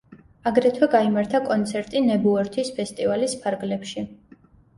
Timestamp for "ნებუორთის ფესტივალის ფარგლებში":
2.07-4.07